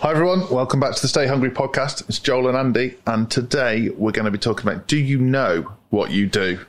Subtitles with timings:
[0.00, 2.08] Hi everyone, welcome back to the Stay Hungry podcast.
[2.08, 5.72] It's Joel and Andy, and today we're going to be talking about do you know
[5.90, 6.60] what you do?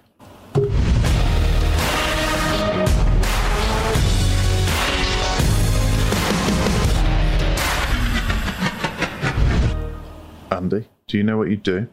[10.51, 11.87] Andy, do you know what you do?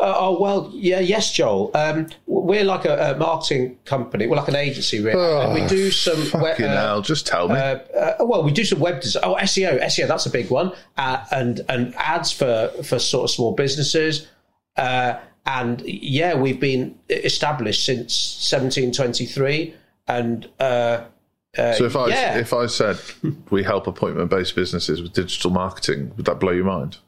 [0.00, 1.70] Uh, oh well, yeah, yes, Joel.
[1.74, 4.26] Um, we're like a, a, marketing company.
[4.26, 5.18] We're like an agency, really.
[5.18, 6.20] Oh, and we do some.
[6.26, 7.54] Fucking uh, hell, just tell me.
[7.54, 9.22] uh, uh, well, we do some web design.
[9.24, 10.72] Oh, SEO, SEO, that's a big one.
[10.96, 14.28] Uh, and and ads for for sort of small businesses.
[14.76, 19.74] Uh, and yeah, we've been established since 1723.
[20.08, 21.04] And uh,
[21.54, 22.38] so if I yeah.
[22.38, 22.98] if I said
[23.50, 26.98] we help appointment based businesses with digital marketing, would that blow your mind?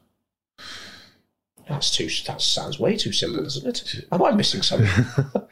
[1.69, 2.09] That's too.
[2.27, 4.05] That sounds way too simple, doesn't it?
[4.11, 4.89] Am I missing something?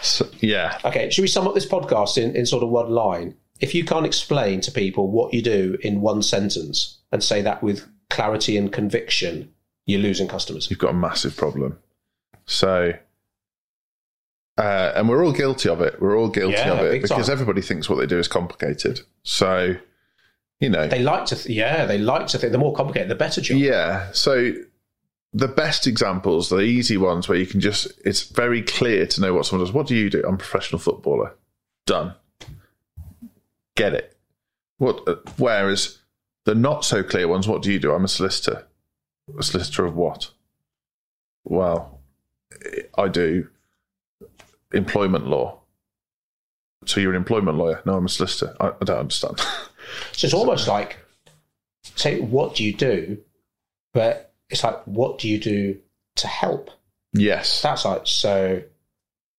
[0.00, 3.34] So, yeah, Okay, should we sum up this podcast in, in sort of one line?
[3.58, 7.64] If you can't explain to people what you do in one sentence and say that
[7.64, 9.52] with clarity and conviction,
[9.86, 10.70] you're losing customers.
[10.70, 11.80] you've got a massive problem.
[12.46, 12.92] So,
[14.56, 16.00] uh, and we're all guilty of it.
[16.00, 17.32] We're all guilty Yeah, of it because time.
[17.32, 19.00] everybody thinks what they do is complicated.
[19.24, 19.74] So,
[20.60, 23.14] you know, They like to, th- yeah, they like to think the more complicated, the
[23.16, 23.58] better job.
[23.58, 24.10] yeah.
[24.12, 24.52] So,
[25.32, 29.34] the best examples, the easy ones where you can just, it's very clear to know
[29.34, 29.74] what someone does.
[29.74, 30.22] What do you do?
[30.26, 31.34] I'm a professional footballer.
[31.86, 32.14] Done.
[33.76, 34.16] Get it.
[34.78, 35.06] What?
[35.06, 35.98] Uh, whereas
[36.44, 37.92] the not so clear ones, what do you do?
[37.92, 38.66] I'm a solicitor.
[39.38, 40.30] A solicitor of what?
[41.44, 42.00] Well,
[42.96, 43.48] I do
[44.72, 45.60] employment law.
[46.86, 47.82] So you're an employment lawyer?
[47.84, 48.56] No, I'm a solicitor.
[48.60, 49.40] I, I don't understand.
[50.12, 50.98] So it's almost like,
[51.96, 53.16] say, what do you do?
[53.94, 55.78] But it's like, what do you do
[56.16, 56.70] to help?
[57.14, 57.62] yes.
[57.62, 58.62] That's like, so,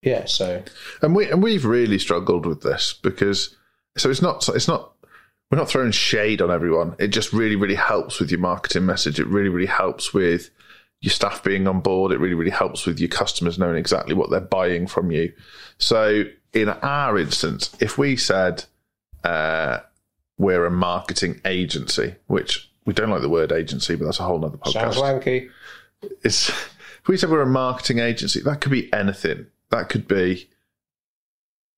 [0.02, 0.64] yeah, so,
[1.02, 3.56] and we and we've really struggled with this because
[3.98, 4.94] so it's not it's not
[5.52, 6.96] we're not throwing shade on everyone.
[7.00, 9.20] It just really really helps with your marketing message.
[9.20, 10.52] It really really helps with
[11.02, 12.12] your staff being on board.
[12.12, 15.34] It really really helps with your customers knowing exactly what they're buying from you.
[15.80, 16.24] So
[16.54, 18.64] in our instance, if we said
[19.24, 19.80] uh,
[20.38, 24.40] we're a marketing agency, which we don't like the word agency, but that's a whole
[24.40, 25.48] nother podcast sounds wanky.
[26.24, 29.46] it's if we said we're a marketing agency, that could be anything.
[29.70, 30.50] That could be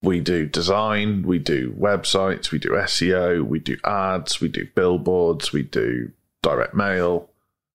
[0.02, 5.52] we do design, we do websites, we do SEO, we do ads, we do billboards,
[5.52, 6.10] we do
[6.42, 7.28] direct mail.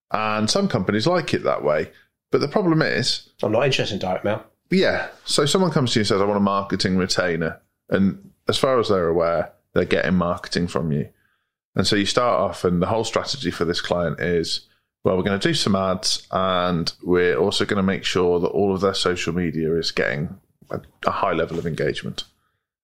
[0.10, 1.92] And some companies like it that way.
[2.32, 4.44] But the problem is, I'm not interested in direct mail.
[4.72, 7.62] yeah, so someone comes to you and says, I want a marketing retainer.
[7.90, 11.08] And as far as they're aware, they're getting marketing from you.
[11.78, 14.68] And so you start off, and the whole strategy for this client is
[15.04, 18.48] well, we're going to do some ads, and we're also going to make sure that
[18.48, 20.38] all of their social media is getting
[20.70, 22.26] a, a high level of engagement.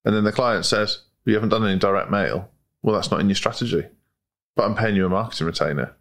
[0.06, 2.50] And then the client says, well, You haven't done any direct mail.
[2.82, 3.86] Well, that's not in your strategy,
[4.56, 5.96] but I'm paying you a marketing retainer.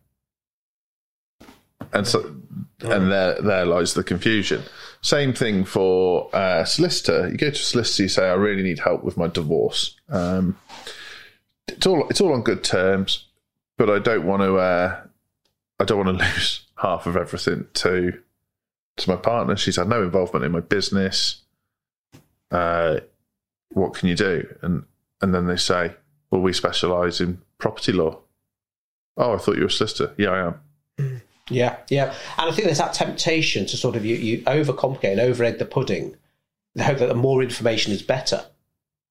[1.92, 2.36] And so,
[2.82, 4.62] and there, there lies the confusion.
[5.00, 7.28] Same thing for uh, solicitor.
[7.28, 10.56] You go to a solicitor, you say, "I really need help with my divorce." Um,
[11.68, 13.26] it's all it's all on good terms,
[13.78, 14.56] but I don't want to.
[14.56, 15.00] Uh,
[15.80, 18.18] I don't want to lose half of everything to
[18.96, 19.56] to my partner.
[19.56, 21.42] She's had no involvement in my business.
[22.50, 23.00] Uh,
[23.70, 24.54] what can you do?
[24.62, 24.84] And
[25.20, 25.94] and then they say,
[26.30, 28.18] "Well, we specialise in property law."
[29.16, 30.14] Oh, I thought you were a solicitor.
[30.16, 31.22] Yeah, I am.
[31.50, 32.14] Yeah, yeah.
[32.38, 35.58] And I think there's that temptation to sort of you, you overcomplicate and over egg
[35.58, 36.16] the pudding.
[36.74, 38.46] The hope that the more information is better.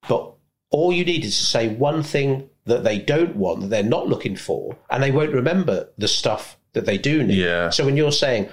[0.07, 0.33] But
[0.71, 4.07] all you need is to say one thing that they don't want, that they're not
[4.07, 7.37] looking for, and they won't remember the stuff that they do need.
[7.37, 7.69] Yeah.
[7.69, 8.49] So when you're saying,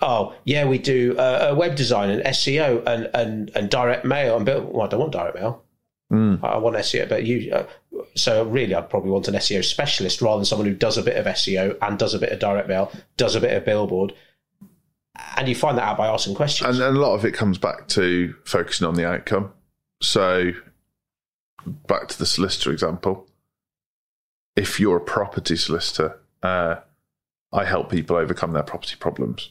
[0.00, 4.36] oh, yeah, we do uh, uh, web design and SEO and, and, and direct mail,
[4.36, 5.62] and well, I don't want direct mail.
[6.42, 7.52] I want SEO, but you.
[7.52, 7.66] Uh,
[8.14, 11.16] so really, I'd probably want an SEO specialist rather than someone who does a bit
[11.16, 14.12] of SEO and does a bit of direct mail, does a bit of billboard,
[15.36, 16.76] and you find that out by asking questions.
[16.78, 19.52] And, and a lot of it comes back to focusing on the outcome.
[20.02, 20.52] So,
[21.66, 23.26] back to the solicitor example.
[24.56, 26.76] If you're a property solicitor, uh,
[27.52, 29.50] I help people overcome their property problems.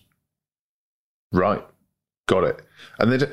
[1.31, 1.65] Right,
[2.27, 2.61] got it.
[2.99, 3.27] And they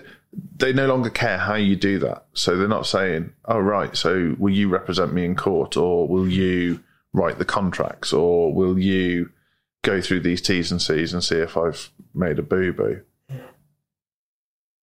[0.57, 2.27] they no longer care how you do that.
[2.35, 3.97] So they're not saying, "Oh, right.
[3.97, 6.81] So will you represent me in court, or will you
[7.13, 9.31] write the contracts, or will you
[9.83, 13.03] go through these T's and C's and see if I've made a boo boo?"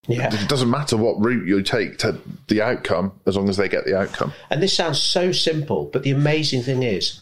[0.07, 2.19] Yeah, It doesn't matter what route you take to
[2.49, 4.33] the outcome, as long as they get the outcome.
[4.49, 7.21] and this sounds so simple, but the amazing thing is,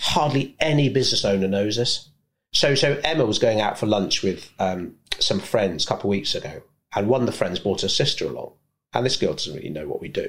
[0.00, 2.08] hardly any business owner knows this.
[2.52, 6.10] So, so Emma was going out for lunch with um, some friends a couple of
[6.10, 6.62] weeks ago,
[6.94, 8.52] and one of the friends brought her sister along,
[8.94, 10.28] and this girl doesn't really know what we do.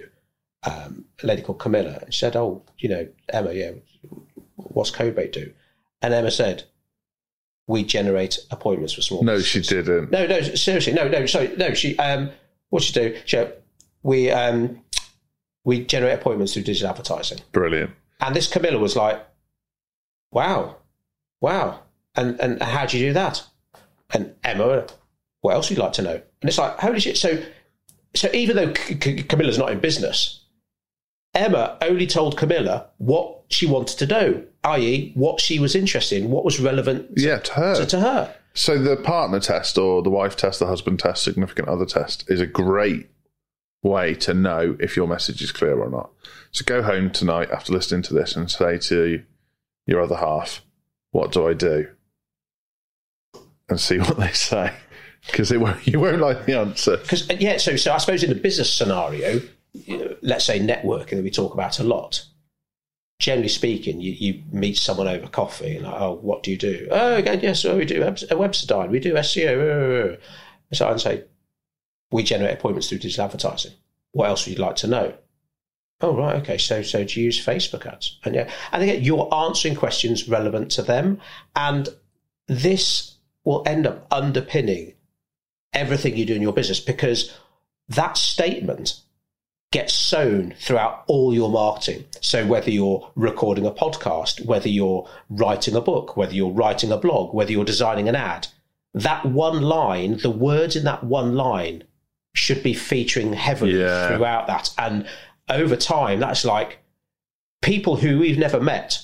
[0.64, 3.72] Um, a lady called Camilla, and she said, "Oh, you know, Emma, yeah,
[4.56, 5.54] what What's Codebreak do?
[6.02, 6.64] And Emma said,
[7.69, 9.24] we generate appointments for small.
[9.24, 9.68] No, businesses.
[9.68, 10.10] she didn't.
[10.10, 11.27] No, no, seriously, no, no.
[11.27, 11.75] Sorry, no.
[11.75, 12.31] She, um,
[12.69, 13.16] what she do?
[13.25, 13.45] She,
[14.01, 14.81] we, um,
[15.63, 17.42] we generate appointments through digital advertising.
[17.51, 17.92] Brilliant.
[18.21, 19.24] And this Camilla was like,
[20.31, 20.77] "Wow,
[21.42, 21.81] wow!"
[22.16, 23.45] And and how do you do that?
[24.15, 24.88] And Emma,
[25.42, 26.15] what else would you like to know?
[26.42, 27.18] And it's like, holy shit!
[27.18, 27.39] So,
[28.15, 30.44] so even though C- C- Camilla's not in business,
[31.36, 36.30] Emma only told Camilla what she wanted to know, i.e., what she was interested in,
[36.30, 37.76] what was relevant Yeah, to her.
[37.76, 38.36] to, to her.
[38.54, 42.42] So the partner test or the wife test, the husband test, significant other test is
[42.42, 43.10] a great
[43.84, 46.10] way to know if your message is clear or not.
[46.52, 49.24] So go home tonight after listening to this and say to
[49.86, 50.62] your other half,
[51.12, 51.88] "What do I do?"
[53.70, 54.74] and see what they say
[55.28, 56.98] because it won't, you won't like the answer.
[56.98, 59.42] Because uh, yeah, so so I suppose in a business scenario,
[60.22, 62.26] let's say networking that we talk about a lot.
[63.19, 66.88] Generally speaking, you, you meet someone over coffee and like, oh, what do you do?
[66.89, 69.60] Oh, okay, yes, well, we do a uh, website design, we do SEO.
[69.60, 70.18] Uh, uh,
[70.71, 71.25] so I'd say
[72.12, 73.74] we generate appointments through digital advertising.
[74.12, 75.13] What else would you like to know?
[76.01, 76.57] Oh right, okay.
[76.57, 78.19] So so do you use Facebook ads?
[78.24, 81.19] And yeah, and again, you're answering questions relevant to them,
[81.56, 81.89] and
[82.48, 84.94] this will end up underpinning
[85.74, 87.38] everything you do in your business because
[87.89, 89.01] that statement
[89.71, 92.06] gets sown throughout all your marketing.
[92.21, 96.98] So whether you're recording a podcast, whether you're writing a book, whether you're writing a
[96.98, 98.48] blog, whether you're designing an ad,
[98.95, 101.83] that one line, the words in that one line
[102.33, 104.07] should be featuring heavily Yeah.
[104.07, 104.71] throughout that.
[104.80, 105.07] And
[105.50, 106.80] over time, that's like
[107.62, 109.04] people who we've never met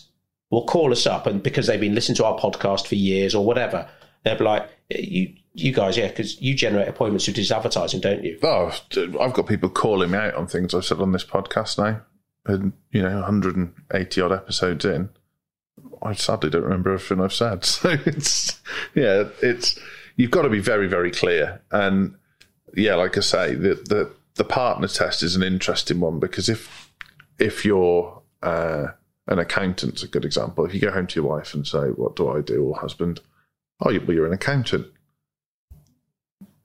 [0.50, 3.46] will call us up and because they've been listening to our podcast for years or
[3.46, 3.88] whatever,
[4.24, 8.24] they'll be like, you, you guys, yeah, because you generate appointments through digital advertising, don't
[8.24, 8.38] you?
[8.44, 8.78] Oh,
[9.20, 12.02] I've got people calling me out on things I've said on this podcast now,
[12.46, 15.10] and you know, 180 odd episodes in.
[16.02, 17.66] I sadly don't remember everything I've said.
[17.66, 18.62] So it's
[18.94, 19.80] yeah, it's
[20.16, 21.62] you've got to be very very clear.
[21.72, 22.16] And
[22.76, 26.94] yeah, like I say, the the the partner test is an interesting one because if
[27.40, 28.88] if you're uh,
[29.28, 30.66] an accountant's a good example.
[30.66, 33.22] If you go home to your wife and say, "What do I do?" or husband,
[33.82, 34.88] "Oh, well, you're an accountant."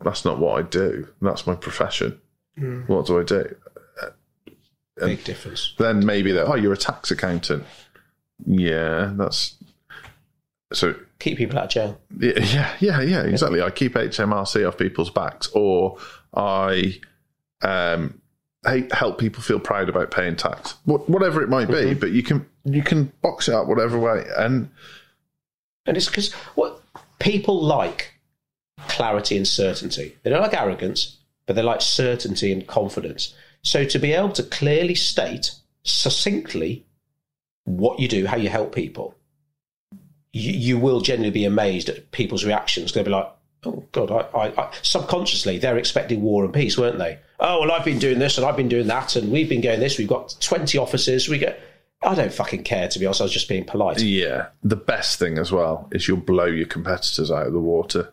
[0.03, 1.09] That's not what I do.
[1.21, 2.21] That's my profession.
[2.87, 3.57] What do I do?
[4.97, 5.75] Big difference.
[5.79, 6.47] Then maybe that.
[6.47, 7.65] Oh, you're a tax accountant.
[8.45, 9.57] Yeah, that's
[10.73, 10.95] so.
[11.19, 12.01] Keep people out of jail.
[12.19, 13.63] Yeah, yeah, yeah, yeah, exactly.
[13.63, 15.99] I keep HMRC off people's backs, or
[16.35, 16.99] I
[17.63, 18.21] um,
[18.93, 21.95] help people feel proud about paying tax, whatever it might be.
[21.95, 24.69] But you can you can box it up whatever way, and
[25.87, 26.83] And it's because what
[27.19, 28.15] people like
[28.89, 30.17] clarity and certainty.
[30.23, 33.35] They don't like arrogance, but they like certainty and confidence.
[33.63, 36.87] So to be able to clearly state succinctly
[37.65, 39.15] what you do, how you help people,
[40.33, 42.93] you, you will generally be amazed at people's reactions.
[42.93, 43.31] They'll be like,
[43.65, 47.19] "Oh God!" I, I, I, subconsciously, they're expecting war and peace, weren't they?
[47.39, 49.81] Oh well, I've been doing this and I've been doing that, and we've been going
[49.81, 49.99] this.
[49.99, 51.29] We've got twenty offices.
[51.29, 51.61] We get.
[52.03, 53.21] I don't fucking care to be honest.
[53.21, 54.01] I was just being polite.
[54.01, 58.13] yeah, the best thing as well is you'll blow your competitors out of the water,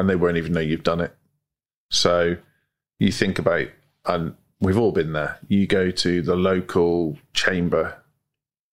[0.00, 1.14] and they won't even know you've done it.
[1.90, 2.36] So
[2.98, 3.68] you think about,
[4.06, 5.38] and we've all been there.
[5.46, 8.02] You go to the local chamber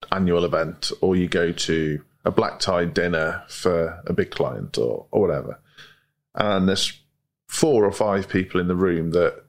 [0.09, 5.05] annual event, or you go to a black tie dinner for a big client, or
[5.11, 5.59] or whatever,
[6.33, 6.97] and there's
[7.49, 9.43] four or five people in the room that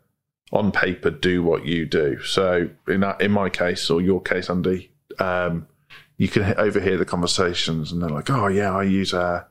[0.52, 2.20] on paper do what you do.
[2.23, 5.68] So in that, in my case or your case, Andy, um,
[6.16, 9.44] you can overhear the conversations, and they're like, "Oh yeah, I use uh,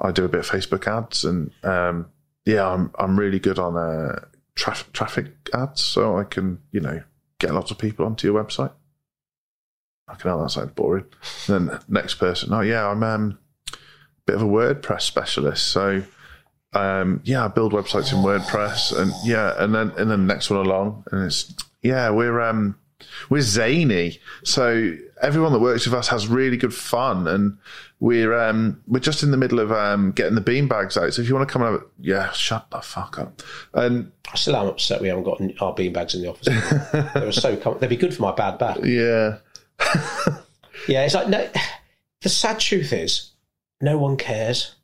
[0.00, 2.06] I do a bit of Facebook ads, and um,
[2.44, 4.24] yeah, I'm I'm really good on uh,
[4.54, 7.02] traffic traffic ads, so I can you know
[7.38, 8.72] get lots of people onto your website."
[10.08, 11.04] I can know that sounds boring.
[11.46, 13.38] then next person, oh yeah, I'm um,
[13.72, 13.76] a
[14.26, 16.02] bit of a WordPress specialist, so
[16.72, 20.50] um, yeah, I build websites in WordPress, and yeah, and then and then the next
[20.50, 22.78] one along, and it's yeah, we're um,
[23.30, 27.58] we're zany, so everyone that works with us has really good fun, and
[28.00, 31.12] we're um, we're just in the middle of um, getting the beanbags out.
[31.14, 33.42] So if you want to come and have, a- yeah, shut the fuck up,
[33.74, 37.12] and I still am upset we haven't got our beanbags in the office.
[37.14, 38.78] they were so com- they'd be good for my bad back.
[38.82, 39.38] yeah,
[40.88, 41.48] Yeah, it's like no.
[42.22, 43.30] The sad truth is,
[43.80, 44.74] no one cares.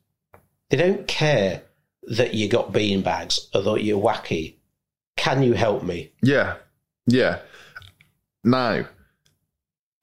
[0.69, 1.63] They don't care
[2.03, 4.55] that you got beanbags or that you're wacky.
[5.17, 6.11] Can you help me?
[6.21, 6.55] yeah,
[7.07, 7.39] yeah.
[8.45, 8.85] Now,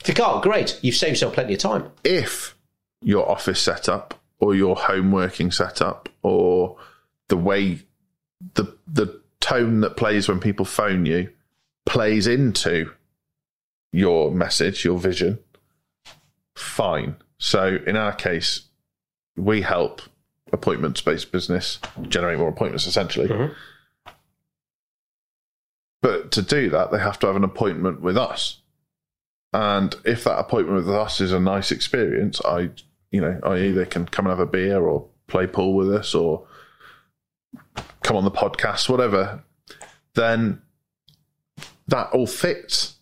[0.01, 0.79] If you can't, great.
[0.83, 1.91] You've saved yourself plenty of time.
[2.05, 2.57] if
[3.01, 6.77] your office setup or your home working setup or
[7.29, 7.81] the way
[8.55, 11.29] the the tone that plays when people phone you
[11.87, 12.93] plays into
[13.93, 15.39] your message, your vision,
[16.55, 17.17] fine.
[17.39, 18.63] So in our case,
[19.37, 20.03] we help
[20.53, 23.29] appointments based business generate more appointments essentially.
[23.29, 23.55] Mhm.
[26.03, 28.59] But to do that, they have to have an appointment with us.
[29.53, 32.71] And if that appointment with us is a nice experience, I,
[33.11, 36.15] you know, i.e., they can come and have a beer or play pool with us
[36.15, 36.47] or
[38.03, 39.45] come on the podcast, whatever,
[40.15, 40.61] then
[41.87, 42.97] that all fits.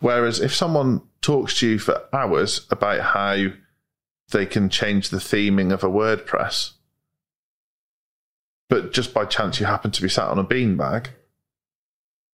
[0.00, 3.46] Whereas if someone talks to you for hours about how
[4.30, 6.72] they can change the theming of a WordPress,
[8.68, 11.06] but just by chance you happen to be sat on a beanbag,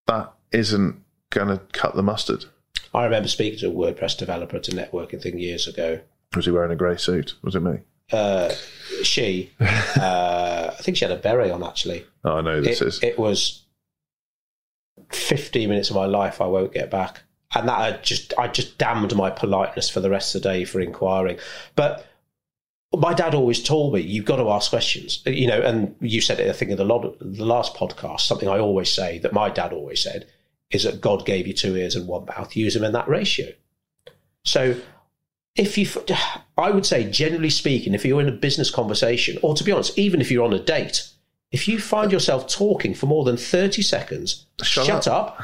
[0.07, 2.45] that isn't going to cut the mustard.
[2.93, 6.01] I remember speaking to a WordPress developer at a networking thing years ago.
[6.37, 7.35] Was he wearing a grey suit?
[7.43, 7.79] Was it me?
[8.13, 8.53] Uh,
[9.03, 12.05] she, uh, I think she had a beret on actually.
[12.25, 13.03] Oh, I know this It, is.
[13.03, 13.63] it was
[15.11, 17.23] 15 minutes of my life I won't get back.
[17.55, 20.65] And that had just, I just damned my politeness for the rest of the day
[20.65, 21.39] for inquiring.
[21.77, 22.05] But
[23.01, 26.41] my dad always told me, you've got to ask questions, you know, and you said
[26.41, 29.49] it, I think, in the, lot, the last podcast, something I always say that my
[29.51, 30.27] dad always said
[30.71, 33.53] is that God gave you two ears and one mouth, use them in that ratio.
[34.45, 34.77] So
[35.57, 35.87] if you,
[36.59, 39.99] I would say, generally speaking, if you're in a business conversation, or to be honest,
[39.99, 41.09] even if you're on a date,
[41.53, 45.43] if you find yourself talking for more than 30 seconds, Shut shut, up.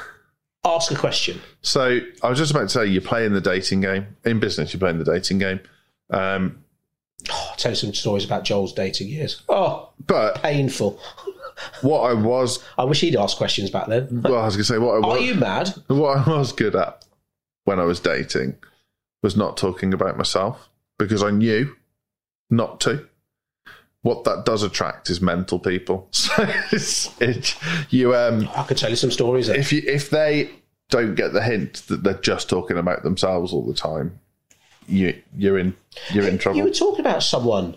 [0.65, 1.41] ask a question.
[1.63, 4.17] So I was just about to say you're playing the dating game.
[4.25, 5.61] In business, you're playing the dating game.
[6.11, 6.65] Um,
[7.31, 9.43] I'll tell you some stories about Joel's dating years.
[9.49, 11.01] Oh, but painful.
[11.83, 14.23] what I was, I wish he'd asked questions back then.
[14.23, 15.75] well, I was going to say, what I Are you mad?
[15.89, 17.05] what I was good at
[17.65, 18.57] when I was dating
[19.23, 21.77] was not talking about myself because I knew
[22.49, 23.07] not to.
[24.03, 26.09] What that does attract is mental people.
[26.31, 27.55] So it's, it,
[27.91, 29.49] you, um, I could tell you some stories.
[29.49, 29.59] There.
[29.59, 30.51] if you if they
[30.89, 34.19] don't get the hint that they're just talking about themselves all the time,
[34.87, 35.77] you you're in
[36.13, 36.59] you're in trouble.
[36.59, 37.77] You were talking about someone.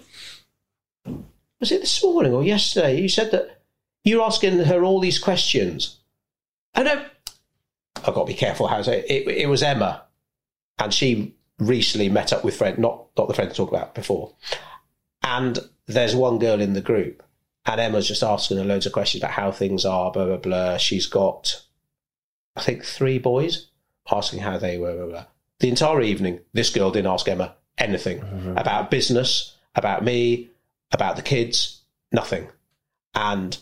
[1.59, 2.99] Was it this morning or yesterday?
[2.99, 3.61] You said that
[4.03, 5.99] you're asking her all these questions.
[6.75, 7.05] I know.
[7.95, 9.27] I've got to be careful how I say it.
[9.27, 10.03] It, it was Emma,
[10.79, 14.33] and she recently met up with friend, not not the friend I talked about before.
[15.23, 17.23] And there's one girl in the group,
[17.65, 20.77] and Emma's just asking her loads of questions about how things are, blah blah blah.
[20.77, 21.63] She's got,
[22.55, 23.67] I think, three boys,
[24.11, 24.95] asking how they were.
[24.95, 25.25] Blah, blah.
[25.63, 28.57] The entire evening, this girl didn't ask Emma anything mm-hmm.
[28.57, 30.49] about business, about me,
[30.91, 32.49] about the kids, nothing.
[33.15, 33.57] And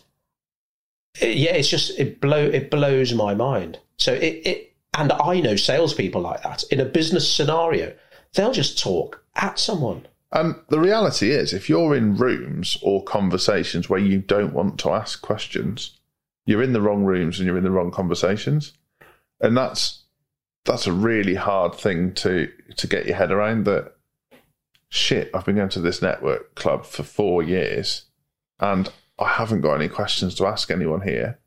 [1.19, 3.77] it- yeah, it's just it blow it blows my mind.
[3.97, 7.93] So it, it and I know salespeople like that in a business scenario,
[8.33, 10.07] they'll just talk at someone.
[10.31, 14.89] And the reality is, if you're in rooms or conversations where you don't want to
[14.89, 15.99] ask questions,
[16.47, 18.73] you're in the wrong rooms and you're in the wrong conversations,
[19.39, 20.00] and that's
[20.65, 23.65] that's a really hard thing to to get your head around.
[23.65, 23.95] That
[24.89, 28.05] shit, I've been going to this network club for four years,
[28.59, 28.89] and
[29.19, 31.39] I haven't got any questions to ask anyone here.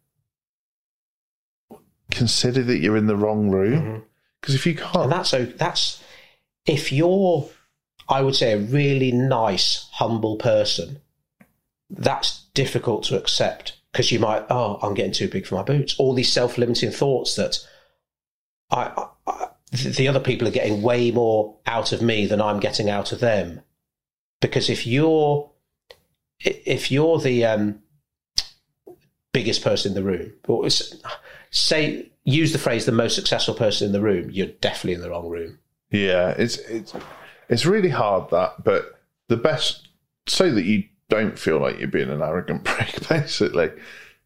[2.10, 3.98] Consider that you're in the wrong room mm-hmm.
[4.40, 6.02] because if you can't, And that's so that's
[6.66, 7.48] if you're
[8.08, 11.00] I would say a really nice, humble person,
[11.90, 15.94] that's difficult to accept because you might, oh, I'm getting too big for my boots.
[15.98, 17.58] All these self limiting thoughts that
[18.70, 22.88] I, I, the other people are getting way more out of me than I'm getting
[22.88, 23.60] out of them.
[24.40, 25.50] Because if you're,
[26.40, 27.80] if you're the um,
[29.32, 30.68] biggest person in the room, or
[31.50, 35.10] say, use the phrase the most successful person in the room, you're definitely in the
[35.10, 35.58] wrong room.
[35.90, 36.92] Yeah, it's it's
[37.48, 39.88] it's really hard that, but the best
[40.26, 43.70] so that you don't feel like you're being an arrogant prick, basically.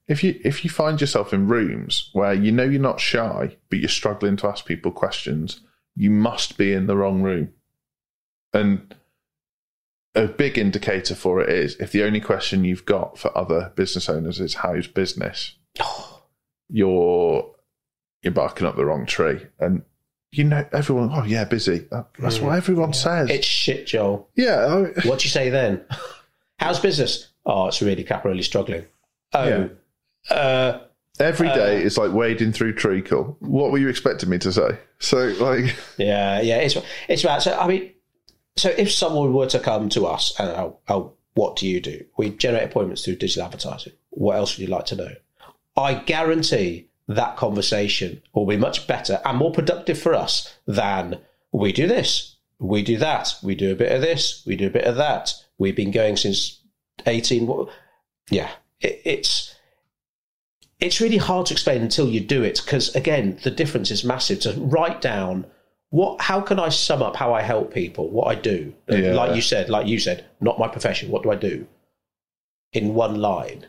[0.09, 3.79] If you if you find yourself in rooms where you know you're not shy, but
[3.79, 5.61] you're struggling to ask people questions,
[5.95, 7.53] you must be in the wrong room.
[8.55, 8.95] And
[10.15, 14.09] a big indicator for it is if the only question you've got for other business
[14.09, 15.57] owners is how's business,
[16.71, 17.55] you're
[18.23, 19.41] you're barking up the wrong tree.
[19.61, 19.83] And
[20.33, 21.11] you know everyone.
[21.13, 21.87] Oh yeah, busy.
[21.91, 22.45] That, that's mm.
[22.45, 23.29] what everyone says.
[23.31, 24.29] It's shit, Joel.
[24.35, 25.85] yeah, I- What do you say then?
[26.59, 27.29] How's business?
[27.47, 28.85] Oh, it's really crap, really struggling.
[29.33, 29.71] Oh,
[30.31, 30.81] uh,
[31.19, 33.37] every day is like wading through treacle.
[33.41, 34.79] What were you expecting me to say?
[34.99, 36.59] So like, yeah, yeah.
[36.59, 36.77] It's
[37.09, 37.41] it's bad.
[37.41, 37.93] So I mean,
[38.57, 42.05] so if someone were to come to us and oh, oh, what do you do?
[42.17, 43.93] We generate appointments through digital advertising.
[44.11, 45.13] What else would you like to know?
[45.77, 51.19] I guarantee that conversation will be much better and more productive for us than
[51.53, 54.71] we do this, we do that, we do a bit of this, we do a
[54.71, 55.33] bit of that.
[55.57, 56.61] We've been going since
[57.07, 57.49] eighteen.
[58.31, 59.55] Yeah, it, it's
[60.81, 64.41] it's really hard to explain until you do it because again, the difference is massive.
[64.41, 65.47] To write down
[65.91, 66.21] what?
[66.21, 68.09] How can I sum up how I help people?
[68.11, 69.15] What I do, Yeah.
[69.15, 71.11] like you said, like you said, not my profession.
[71.11, 71.67] What do I do?
[72.73, 73.67] In one line,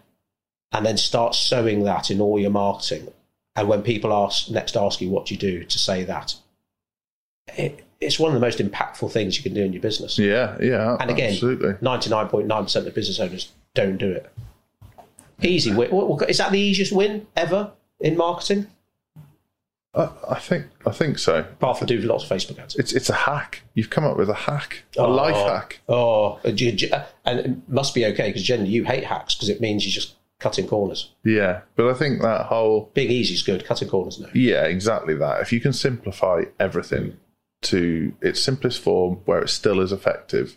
[0.73, 3.07] and then start sewing that in all your marketing.
[3.55, 6.35] And when people ask next ask you what you do to say that,
[7.57, 10.19] it, it's one of the most impactful things you can do in your business.
[10.19, 11.75] Yeah, yeah, And again, absolutely.
[11.81, 14.29] ninety nine point nine percent of business owners don't do it.
[15.41, 15.89] Easy win.
[16.27, 18.67] Is that the easiest win ever in marketing?
[19.95, 21.39] I, I think I think so.
[21.39, 22.75] Apart from doing lots of Facebook ads.
[22.75, 23.63] It's it's a hack.
[23.73, 25.11] You've come up with a hack, a Oh.
[25.11, 25.79] life hack.
[25.89, 26.91] Oh, and you- you-
[27.25, 30.13] and it must be okay because generally you hate hacks because it means you're just
[30.39, 31.11] cutting corners.
[31.25, 33.65] Yeah, but I think that whole Being easy is good.
[33.65, 34.29] Cutting corners, no.
[34.33, 35.41] yeah, exactly that.
[35.41, 37.17] If you can simplify everything
[37.63, 40.55] to its simplest form, where it still is effective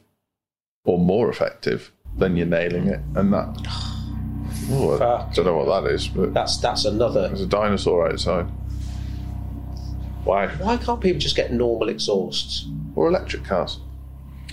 [0.84, 3.00] or more effective, then you're nailing it.
[3.16, 3.56] And that.
[4.74, 7.28] Oh, I don't know what that is, but That's that's another.
[7.28, 8.46] there's a dinosaur outside.
[10.24, 10.46] Why?
[10.48, 12.66] Why can't people just get normal exhausts?
[12.94, 13.78] Or electric cars.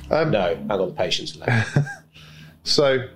[0.09, 1.77] Um, no, hang on, the patience left.
[2.63, 3.07] So,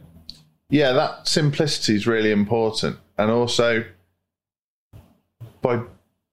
[0.69, 2.97] yeah, that simplicity is really important.
[3.17, 3.83] And also,
[5.61, 5.81] by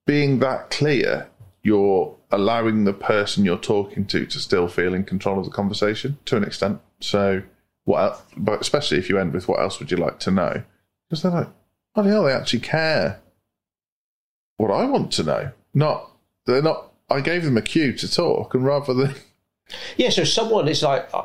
[0.07, 1.29] being that clear,
[1.63, 6.19] you're allowing the person you're talking to to still feel in control of the conversation
[6.27, 6.81] to an extent.
[7.01, 7.43] So,
[7.85, 10.63] what, but especially if you end with what else would you like to know?
[11.09, 11.49] Because they're like,
[11.97, 13.21] oh, hell, they actually care
[14.57, 15.51] what I want to know.
[15.75, 16.11] Not,
[16.47, 19.15] they're not, I gave them a cue to talk, and rather than,
[19.97, 21.25] yeah, so someone is like, uh,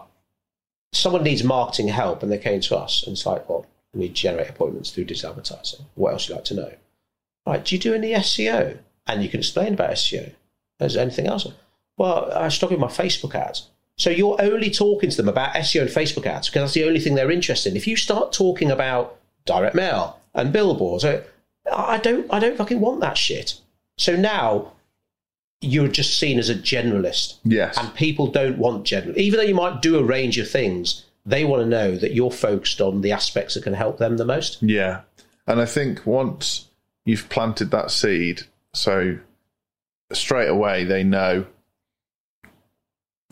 [0.95, 4.49] someone needs marketing help and they came to us and it's like, well, we generate
[4.49, 5.85] appointments through digital advertising.
[5.95, 6.73] What else you like to know?
[7.45, 8.79] Right, do you do any SEO?
[9.07, 10.33] And you can explain about SEO.
[10.79, 11.47] Is anything else?
[11.97, 13.69] Well, I struggle with my Facebook ads.
[13.97, 16.99] So you're only talking to them about SEO and Facebook ads because that's the only
[16.99, 17.77] thing they're interested in.
[17.77, 22.99] If you start talking about direct mail and billboards, I don't, I don't fucking want
[23.01, 23.59] that shit.
[23.97, 24.73] So now
[25.61, 27.77] you're just seen as a generalist, yes.
[27.77, 29.17] and people don't want general.
[29.17, 32.31] Even though you might do a range of things, they want to know that you're
[32.31, 34.61] focused on the aspects that can help them the most.
[34.61, 35.01] Yeah.
[35.47, 36.67] And I think once
[37.05, 38.41] you've planted that seed,
[38.73, 39.17] so
[40.11, 41.45] straight away they know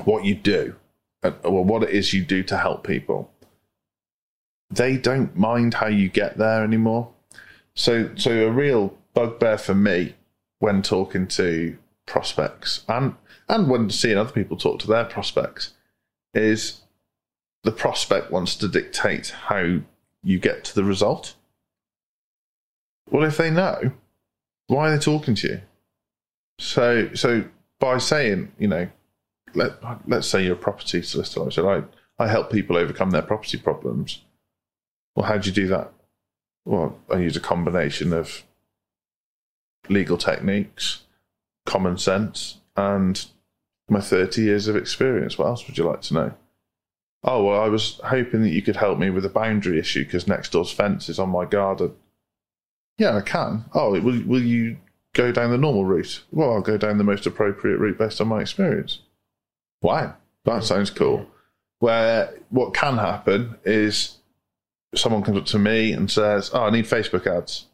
[0.05, 0.75] what you do,
[1.43, 3.31] or what it is you do to help people.
[4.69, 7.11] They don't mind how you get there anymore.
[7.75, 10.15] So, so a real bugbear for me
[10.59, 13.15] when talking to prospects and
[13.47, 15.73] and when seeing other people talk to their prospects
[16.33, 16.81] is
[17.63, 19.79] the prospect wants to dictate how
[20.23, 21.35] you get to the result.
[23.09, 23.91] Well, if they know,
[24.67, 25.61] why are they talking to you?
[26.59, 27.45] So, so
[27.79, 28.89] by saying, you know,
[29.55, 29.73] let
[30.07, 33.57] let's say you're a property solicitor, I said I I help people overcome their property
[33.57, 34.21] problems.
[35.15, 35.91] Well, how do you do that?
[36.65, 38.43] Well, I use a combination of
[39.89, 41.03] legal techniques,
[41.65, 43.25] common sense, and
[43.89, 45.37] my 30 years of experience.
[45.37, 46.33] What else would you like to know?
[47.23, 50.27] Oh, well, I was hoping that you could help me with a boundary issue because
[50.27, 51.95] next door's fence is on my garden.
[52.97, 53.65] Yeah, I can.
[53.73, 54.77] Oh, will, will you
[55.13, 56.23] go down the normal route?
[56.31, 58.99] Well, I'll go down the most appropriate route based on my experience.
[59.83, 60.15] Wow,
[60.45, 61.27] that sounds cool.
[61.79, 64.17] Where what can happen is
[64.95, 67.67] someone comes up to me and says, "Oh, I need Facebook ads."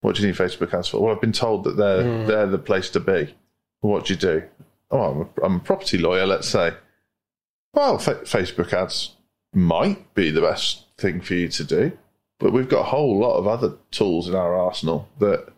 [0.00, 1.00] What do you need Facebook ads for?
[1.00, 2.26] Well, I've been told that they're hmm.
[2.26, 3.36] they're the place to be.
[3.80, 4.42] What do you do?
[4.90, 6.26] Oh, I'm a, I'm a property lawyer.
[6.26, 6.72] Let's say.
[7.74, 9.14] Well, fa- Facebook ads
[9.52, 11.92] might be the best thing for you to do,
[12.38, 15.48] but we've got a whole lot of other tools in our arsenal that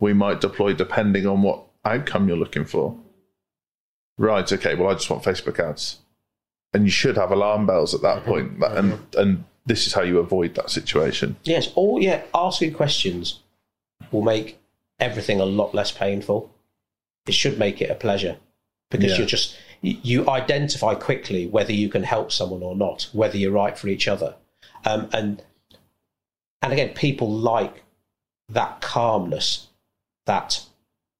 [0.00, 2.98] we might deploy depending on what outcome you're looking for.
[4.22, 4.50] Right.
[4.52, 4.76] Okay.
[4.76, 5.98] Well, I just want Facebook ads,
[6.72, 10.02] and you should have alarm bells at that point, That- and and this is how
[10.02, 11.34] you avoid that situation.
[11.42, 13.40] Yes, all yeah, asking questions
[14.12, 14.60] will make
[15.00, 16.50] everything a lot less painful.
[17.26, 18.36] It should make it a pleasure
[18.90, 19.18] because Yeah.
[19.18, 23.50] you're just you you identify quickly whether you can help someone or not, whether you're
[23.50, 24.36] right for each other,
[24.84, 25.42] um, and
[26.62, 27.82] and again, people like
[28.48, 29.66] that calmness,
[30.26, 30.64] that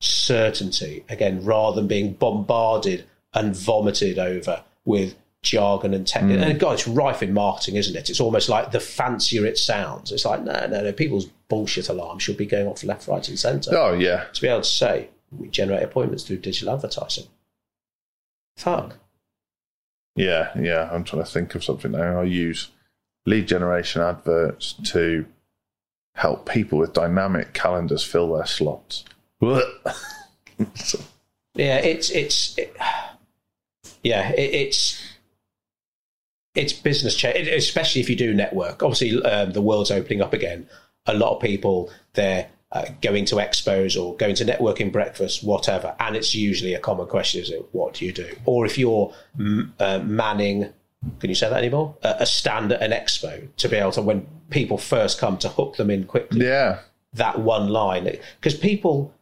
[0.03, 1.05] certainty.
[1.09, 6.23] Again, rather than being bombarded and vomited over with jargon and tech.
[6.23, 6.31] Hmm.
[6.33, 8.11] And God, it's rife in marketing, isn't it?
[8.11, 10.13] It's almost like the fancier it sounds.
[10.13, 13.39] It's like, no, no, no, people's bullshit alarm should be going off left, right, and
[13.39, 13.71] centre.
[13.75, 17.25] Oh yeah, To be able to say, we generate appointments through digital advertising.
[18.57, 18.97] Fuck.
[20.15, 20.89] yeah, yeah.
[20.93, 22.21] I'm trying to think of something now.
[22.21, 22.69] I use
[23.27, 25.27] lead generation adverts to
[26.15, 29.05] help people with dynamic calendars fill their slots.
[30.75, 31.01] So-
[31.55, 32.75] Yeah, it's it's it,
[34.03, 35.03] yeah, it, it's
[36.55, 38.83] it's business change, especially if you do network.
[38.83, 40.67] Obviously, um, the world's opening up again.
[41.05, 45.95] A lot of people they're uh, going to expos or going to networking breakfast, whatever.
[46.01, 48.35] And it's usually a common question: Is it what do you do?
[48.47, 49.13] Or if you're
[49.79, 50.73] uh, manning,
[51.21, 51.95] can you say that anymore?
[52.03, 55.51] Uh, a stand at an expo to be able to when people first come to
[55.51, 56.47] hook them in quickly.
[56.47, 56.79] Yeah,
[57.13, 58.05] that one line
[58.41, 59.13] because people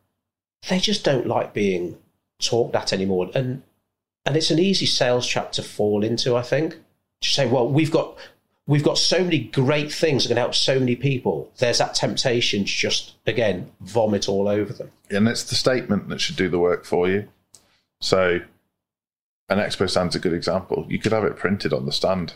[0.69, 1.99] they just don't like being
[2.41, 3.63] talked at anymore, and
[4.27, 6.37] and it's an easy sales trap to fall into.
[6.37, 6.77] I think
[7.21, 8.17] to say, well, we've got
[8.71, 11.51] we've got so many great things that can help so many people.
[11.59, 14.93] There's that temptation to just, again, vomit all over them.
[15.11, 17.29] And it's the statement that should do the work for you.
[18.01, 18.41] So,
[19.49, 20.87] an expo stand's a good example.
[20.89, 22.35] You could have it printed on the stand,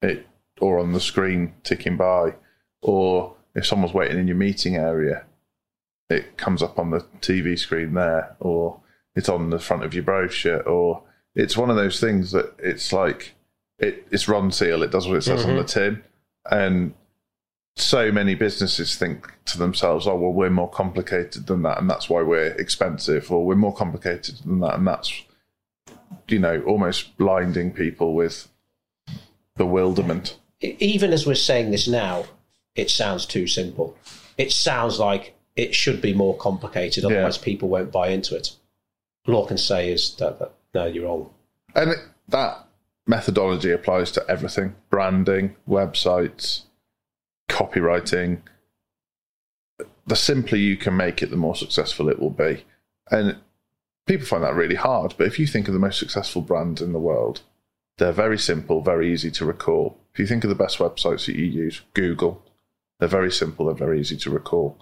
[0.00, 0.26] it
[0.58, 2.34] or on the screen ticking by,
[2.80, 5.24] or if someone's waiting in your meeting area,
[6.10, 8.80] it comes up on the TV screen there, or
[9.14, 11.02] it's on the front of your brochure, or
[11.34, 13.34] it's one of those things that it's like
[13.78, 14.82] it, it's Ronseal.
[14.82, 15.50] It does what it says mm-hmm.
[15.50, 15.94] on the mm-hmm.
[15.94, 16.02] tin,
[16.50, 16.94] and
[17.76, 22.08] so many businesses think to themselves, "Oh, well, we're more complicated than that, and that's
[22.08, 25.12] why we're expensive," or "We're more complicated than that, and that's
[26.28, 28.48] you know almost blinding people with
[29.56, 32.24] bewilderment." Even as we're saying this now,
[32.74, 33.96] it sounds too simple.
[34.36, 37.44] It sounds like it should be more complicated, otherwise yeah.
[37.44, 38.52] people won't buy into it.
[39.26, 41.30] All I can say is that, that no, you're wrong.
[41.74, 41.94] And
[42.28, 42.64] that
[43.06, 46.62] methodology applies to everything branding, websites,
[47.50, 48.40] copywriting.
[50.06, 52.64] The simpler you can make it, the more successful it will be.
[53.10, 53.36] And
[54.06, 55.14] people find that really hard.
[55.18, 57.42] But if you think of the most successful brands in the world,
[57.98, 59.98] they're very simple, very easy to recall.
[60.12, 62.44] If you think of the best websites that you use, Google,
[63.00, 64.78] they're very simple, they're very easy to recall.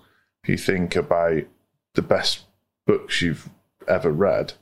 [0.48, 1.42] You think about
[1.94, 2.44] the best
[2.87, 3.48] books you've
[3.88, 4.54] ever read,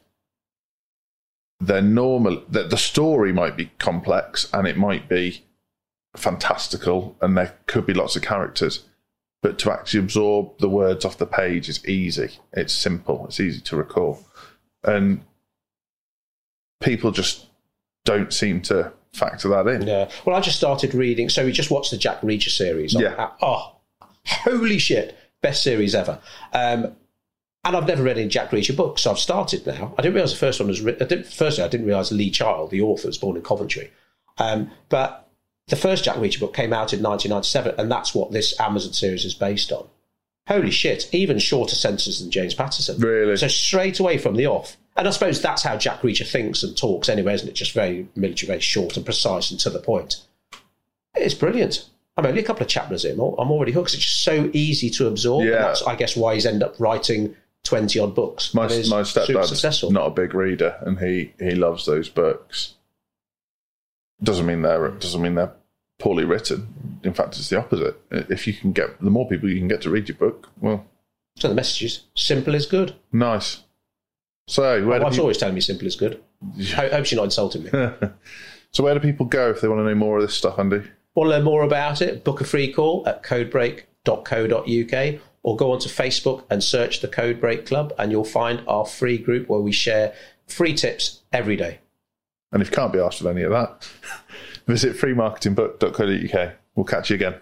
[1.61, 5.45] they're normal that the story might be complex and it might be
[6.17, 8.85] fantastical and there could be lots of characters
[9.45, 12.31] but to actually absorb the words off the page is easy.
[12.55, 13.27] It's simple.
[13.27, 14.25] It's easy to recall.
[14.83, 15.21] And
[16.81, 17.49] people just
[18.07, 19.87] don't seem to factor that in.
[19.87, 20.11] Yeah.
[20.25, 21.29] Well i just started reading.
[21.29, 23.33] So we just watched the jack reacher series yeah.
[23.43, 23.77] Oh
[24.27, 25.15] holy shit
[25.45, 26.19] best series ever
[26.53, 26.97] um,
[27.65, 29.95] and I've never read any Jack Reacher books, so I've started now.
[29.97, 31.25] I didn't realise the first one was written.
[31.25, 33.91] Firstly, I didn't realise Lee Child, the author, was born in Coventry.
[34.37, 35.31] Um, but
[35.69, 39.25] the first Jack Reacher book came out in 1997, and that's what this Amazon series
[39.25, 39.87] is based on.
[40.47, 43.01] Holy shit, even shorter sentences than James Patterson.
[43.01, 43.35] Really?
[43.39, 44.77] So straight away from the off.
[44.95, 47.55] And I suppose that's how Jack Reacher thinks and talks anyway, isn't it?
[47.55, 50.21] Just very military, very short and precise and to the point.
[51.15, 51.89] It's brilliant.
[52.17, 53.15] I'm only a couple of chapters in.
[53.15, 53.95] I'm already hooked.
[53.95, 55.47] It's just so easy to absorb.
[55.47, 55.63] Yeah.
[55.63, 58.55] that's, I guess, why he's end up writing 20 odd books.
[58.55, 62.75] My, my stepdad's not a big reader and he, he loves those books.
[64.23, 65.53] Doesn't mean they're doesn't mean they're
[65.99, 67.01] poorly written.
[67.03, 68.01] In fact, it's the opposite.
[68.11, 70.87] If you can get the more people you can get to read your book, well.
[71.37, 72.95] So the message is simple is good.
[73.13, 73.65] Nice.
[74.47, 75.23] So where my wife's you...
[75.23, 76.23] always telling me simple is good.
[76.77, 77.71] I hope she's not insulting me.
[78.71, 80.83] so where do people go if they want to know more of this stuff, Andy?
[81.15, 82.25] Want to learn more about it?
[82.25, 87.67] Book a free call at codebreak.co.uk or go onto Facebook and search the Code Break
[87.67, 90.15] Club, and you'll find our free group where we share
[90.49, 91.79] free tips every day.
[92.51, 93.89] And if you can't be asked with any of that,
[94.67, 96.53] visit freemarketingbook.co.uk.
[96.75, 97.35] We'll catch you again.